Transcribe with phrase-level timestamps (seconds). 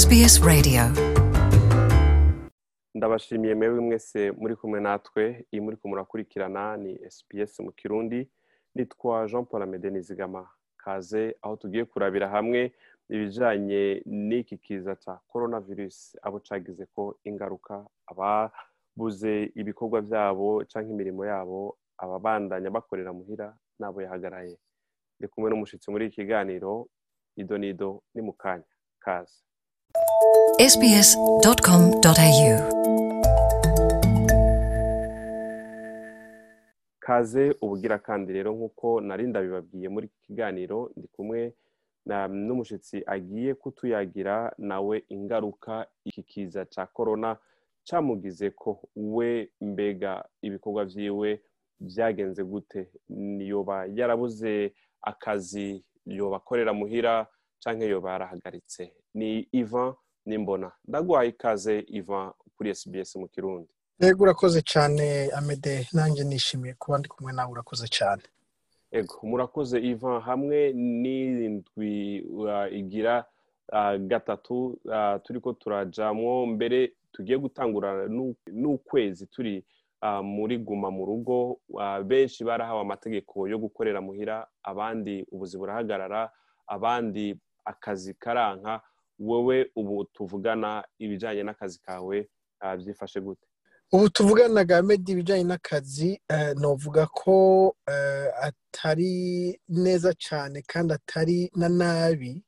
[0.00, 0.82] SBS Radio.
[2.94, 8.30] Ndabashimiye mwebwe mwese muri kumwe natwe iyi muri murakurikirana ni SBS mu kirundi
[8.74, 12.72] nitwa jean paul amede nizigama kaze aho tugiye kurabira hamwe
[13.08, 21.22] ibijyanye n'iki kiza cya korona virusi abo cyagize ko ingaruka ababuze ibikorwa byabo cyangwa imirimo
[21.26, 24.56] yabo ababandanya bakorera muhira n'abo yahagaraye.
[25.18, 26.88] Ndi kumwe n'umushyitsi muri iki kiganiro
[27.36, 28.66] ido n'ido ni mu kanya.
[29.04, 29.38] Kaze.
[30.72, 32.56] sbs.com.au
[36.98, 41.54] kaze ubugira kandi rero nk'uko nari ndabibabwiye muri iki kiganiro ndi kumwe
[42.46, 47.36] n'umushyitsi agiye kutuyagira nawe ingaruka iki kiza cya korona
[47.86, 51.40] cyamugize ko we mbega ibikorwa byiwe
[51.80, 52.88] byagenze gute?
[53.50, 57.26] Yoba yarabuze akazi yoba akorera muhira
[57.60, 58.92] cyangwa yoba yarahagaritse.
[59.14, 59.94] Ni ivan
[60.26, 60.72] nimbona.
[60.88, 63.68] Ndaguhaye ikaze ivan kuri SBS mu kirundi.
[64.00, 68.22] Yego urakoze cyane amede nanjye nishimiye kuba ndi kumwe nawe urakoze cyane.
[68.90, 70.20] Ego murakoze ivan.
[70.22, 73.24] Hamwe n'irindwi uh, igira
[73.72, 76.46] uh, gatatu uh, turi ko turajamwo.
[76.46, 78.08] Mbere tugiye gutangura
[78.52, 79.64] n'ukwezi turi
[80.22, 81.60] muri guma mu rugo.
[82.04, 86.30] Benshi barahawe amategeko yo gukorera muhira abandi ubuzi burahagarara
[86.66, 88.80] abandi akazi karanka.
[89.18, 92.28] Wowe ubu tuvugana ibijyanye n'akazi kawe
[92.78, 93.46] byifashe gute?
[93.92, 96.20] Ubu tuvugana ga medi ibijyanye n'akazi
[96.56, 97.76] navuga ko
[98.42, 102.42] atari neza cyane kandi atari na nabi.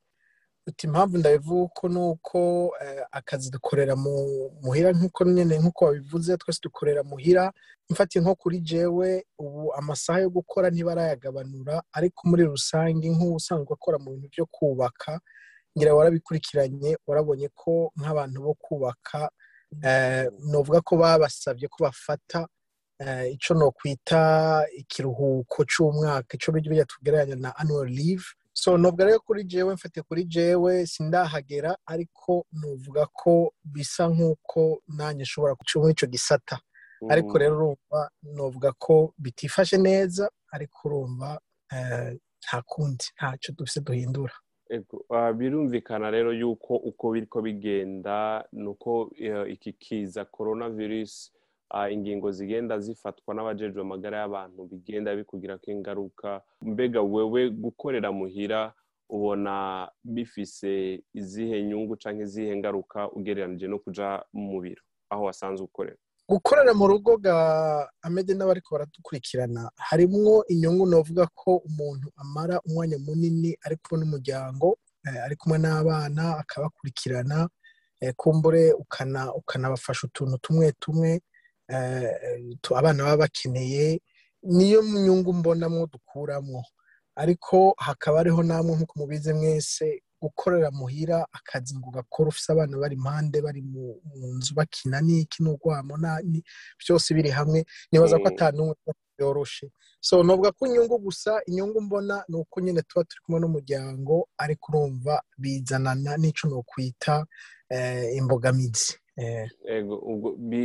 [0.84, 2.74] Impamvu ndabivuga uko ni uko
[3.12, 7.52] akazi dukorera muhira nk'uko nyine nk'uko wabivuze twese dukorera muhira.
[7.90, 14.10] Mfatiye nko kuri jewe ubu amasaha yo gukora ntibarayagabanura ariko muri rusange nk'ubusanzwe akora mu
[14.10, 15.20] bintu byo kubaka
[15.76, 19.30] ngira warabikurikiranye warabonye ko nk'abantu bo kubaka
[20.50, 22.48] navuga ko babasabye ko bafata
[23.34, 24.20] icyo nokwita
[24.80, 28.24] ikiruhuko cy'umwaka icyo bijya tugereranya na annual leave.
[28.56, 35.22] So nubwo rero kuri jewe mfate kuri jewe sindahagera ariko nuvuga ko bisa nk'uko nanjye
[35.28, 36.56] nshobora guca muri icyo gisata.
[37.12, 38.00] Ariko rero urumva
[38.34, 40.24] nuvuga ko bitifashe neza
[40.54, 41.36] ariko urumva
[42.40, 43.52] nta kundi ntacyo
[43.84, 44.32] duhindura.
[45.34, 49.10] Birumvikana rero yuko uko biriko bigenda ni uko
[49.48, 51.32] iki kiza korona virusi
[51.90, 56.42] ingingo zigenda zifatwa n'abajejwe amagara y'abantu bigenda bikugira ko ingaruka.
[56.62, 58.72] Mbega wewe gukorera muhira
[59.10, 64.82] ubona bifise izihe nyungu cyangwa izihe ngaruka ugereranije no kuja mu biro?
[65.10, 65.98] Aho wasanzwe ukorera.
[66.28, 67.36] Gukorera mu rugo ga
[68.02, 69.70] amede n'abariko baradukurikirana.
[69.76, 74.78] Harimwo inyungu navuga ko umuntu amara umwanya munini ari kumwe n'umuryango
[75.24, 77.48] ari kumwe n'abana akabakurikirana
[78.16, 78.72] kumbure
[79.38, 81.20] ukanabafasha utuntu tumwe tumwe
[82.74, 84.00] abana baba bakeneye
[84.42, 86.64] niyo nyungu mbonamo dukuramo
[87.16, 92.94] ariko hakaba hariho namwe nk'uko mubizi mwese gukorera muhira akazi ngo gakora ufite abana bari
[92.96, 94.00] impande bari mu
[94.36, 95.94] nzu bakina n'iki n'urwamo
[96.80, 98.74] byose biri hamwe nibaza ko atanu
[99.18, 99.70] yoroshe.
[100.00, 104.64] So nubwo ko inyungu gusa inyungu mbona ni uko nyine tuba turi kumwe n'umuryango ariko
[104.72, 107.26] urumva bizanana n'icyo nokwita
[108.16, 108.94] imbogamizi.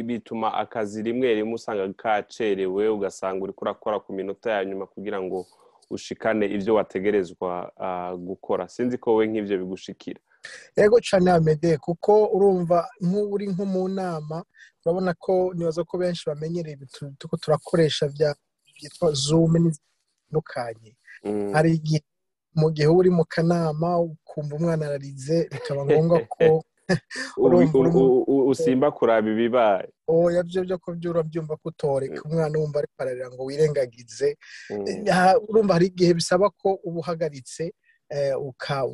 [0.05, 5.47] Bituma akazi rimwe rimwe usanga kacerewe ugasanga uri kurakora ku minota ya nyuma kugira ngo
[5.95, 7.51] ushikane ibyo wategerezwa
[8.17, 8.63] gukora.
[8.67, 10.19] Sinzi ko wowe nk'ibyo bigushikira.
[10.77, 14.37] Yego cyane amede kuko urumva nk'ubu uri nko mu nama
[14.81, 16.77] urabona ko nibaza ko benshi bamenyereye
[17.29, 20.91] ko turakoresha byitwa zume zitandukanye
[21.53, 22.01] hari igihe
[22.55, 26.45] mu gihe uba uri mu kanama ukumva umwana ararize bikaba ngombwa ko
[28.51, 29.89] usimba kuraba ibibaye.
[30.07, 30.91] Oya byo byo ko
[31.29, 34.37] byumva ko utoreka umwana wumva ariko ararira ngo wirengagize.
[35.49, 37.73] Urumva hari igihe bisaba ko uba uhagaritse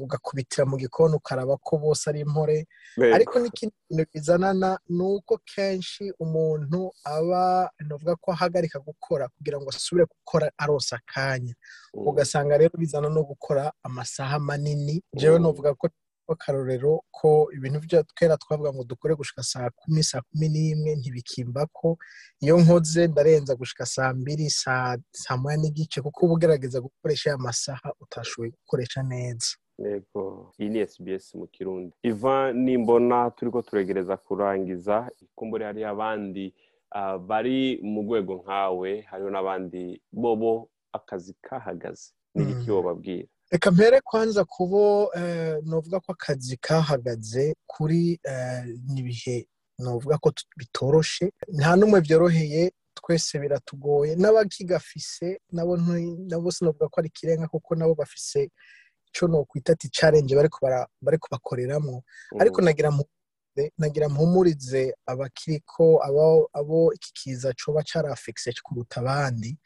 [0.04, 2.68] ugakubitira mu gikoni ukaraba ko bose ari impore.
[3.16, 9.70] Ariko n'ikindi kintu bizanana ni uko kenshi umuntu aba navuga ko ahagarika gukora kugira ngo
[9.70, 11.54] asubire gukora arosa akanya.
[11.94, 15.02] Ugasanga rero bizana no gukora amasaha manini.
[15.18, 15.90] Jewe navuga ko
[16.34, 21.66] akarorero ko ibintu bya twera twavuga ngo dukore gushika saa kumi saa kumi n'imwe ntibikimba
[21.74, 21.98] ko
[22.44, 24.98] iyo nkoze ndarenza gushika saa mbiri saa
[25.42, 29.48] moya n'igice kuko uba ugerageza gukoresha ya masaha utashoboye gukoresha neza.
[29.78, 31.94] Yego iyi ni SBS mu kirundi.
[32.04, 36.54] Iva nimbona turi ko turegereza kurangiza kumbure hari abandi
[37.30, 40.02] bari mu rwego nkawe hariho n'abandi.
[40.12, 42.12] Bobo akazi kahagaze.
[42.36, 45.12] Ni iki bababwira reka mpere kwanza kubo
[45.66, 48.20] novuga ko akazi kahagaze kuri
[48.94, 49.48] n'ibihe
[49.80, 51.32] novuga ko bitoroshe.
[51.58, 54.16] Nta n'umwe byoroheye twese biratugoye.
[54.16, 55.78] N'abakigafise nabo
[56.30, 58.50] nabo sinavuga ko ari ikirenga kuko nabo bafise
[59.08, 60.36] icyo nokwita ati challenge
[61.02, 62.04] bari kubakoreramo
[62.40, 62.92] ariko nagira
[63.78, 69.58] nagira mpumurize abakiriko abo abo iki kiza coba carafekise kuruta abandi.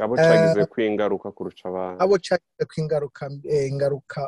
[0.00, 1.98] Abo cagize kwingaruka kurusha abandi.
[2.04, 3.22] abo cagize kwingaruka
[3.70, 4.20] ingaruka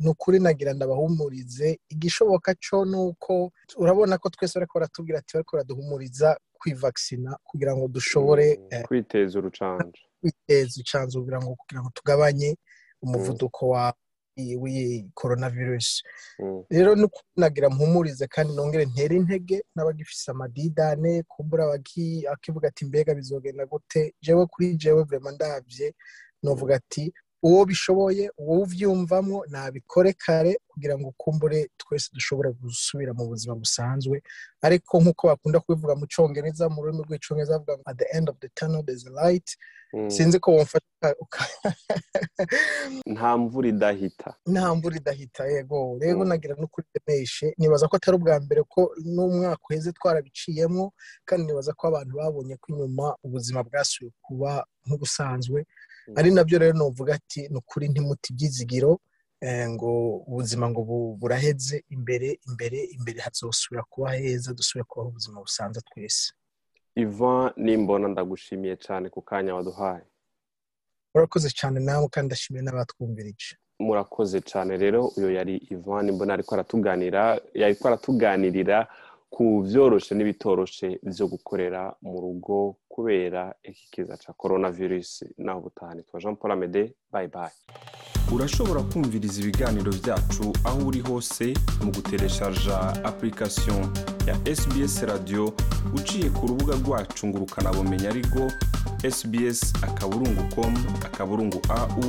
[0.00, 6.36] ni ukuri nagira ndabahumurize igishoboka co nuko urabona ko twese bariko baratubwira ati bariko baraduhumuriza
[6.58, 8.46] kwivaksina kugira ngo dushobore
[8.86, 12.56] kwiteza urucanco kwiteza urucanco kugira ngo tugabanye
[13.02, 13.94] umuvuduko wa
[14.38, 16.02] w'iyi coronavirus
[16.70, 17.06] rero ni
[17.36, 21.64] nagira mpumurize kandi nongere ntere intege n'abagifise amadidane kumbura
[22.32, 24.14] akivuga ati mbega bizogenda gute?
[24.22, 25.94] Jewe kuri jewe vrema ndavye
[26.42, 27.12] novuga ati
[27.42, 34.22] uwo bishoboye uwo uvyumvamo nabikore kare kugira ngo kumbure twese dushobore gusubira mu buzima busanzwe.
[34.66, 38.36] Ariko nk'uko bakunda kubivuga mu congereza mu rurimi rw'icongereza bavuga ngo at the end of
[38.42, 39.48] the tunnel there's a light.
[40.08, 40.84] Sinzi ko wamfata
[43.06, 44.34] nta mvura idahita.
[44.46, 45.98] Nta mvura idahita yego.
[46.00, 48.80] Rero nagira no kuri demeshe nibaza ko atari ubwa mbere ko
[49.14, 50.92] n'umwaka uheze twarabiciyemo
[51.24, 54.50] kandi nibaza ko abantu babonye ko inyuma ubuzima bwasubiye kuba
[54.86, 55.58] nk'ubusanzwe.
[56.16, 59.00] Ari na byo rero nuvuga ati ni ukuri ntimuti ibyizigiro
[59.74, 59.90] ngo
[60.28, 60.82] ubuzima ngo
[61.20, 66.32] buraheze imbere imbere imbere hazosubira kuba heza dusubire kubaho ubuzima busanzwe twese.
[66.94, 70.06] Ivan nimbona ndagushimiye cyane ku kanya waduhaye.
[71.14, 73.54] Murakoze cyane nawe kandi ndashimiye n'abatwumvirije.
[73.78, 78.78] Murakoze cyane rero uyu yari ivan nimbona ariko aratuganira ariko aratuganirira
[79.30, 86.02] ku byoroshe n'ibitoroshe byo gukorera mu rugo kubera iki kiza cya korona virusi naho ubutahane
[86.02, 86.94] twa jean paul amede.
[87.12, 87.52] Bayi bayi
[88.34, 91.54] urashobora kumviriza ibiganiro byacu aho uri hose
[91.84, 92.78] mu gutereshaja
[93.08, 93.76] apurikasiyo
[94.28, 95.52] ya sbs radiyo
[95.96, 98.40] uciye ku rubuga rwacu ngo ukanabumenya ariko
[99.16, 102.04] sbs akaburungu komu akaburungu au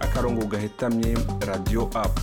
[0.00, 2.22] akarongo gahetamye radiyo apu